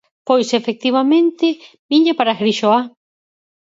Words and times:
Pois, 0.27 0.47
efectivamente, 0.59 1.45
viña 1.91 2.13
para 2.19 2.37
Grixoa. 2.41 2.81